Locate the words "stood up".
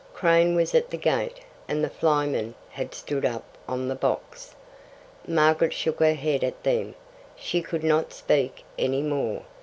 2.95-3.43